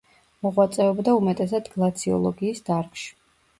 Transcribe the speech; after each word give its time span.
მოღვაწეობდა 0.45 1.13
უმეტესად 1.19 1.71
გლაციოლოგიის 1.77 2.67
დარგში. 2.73 3.09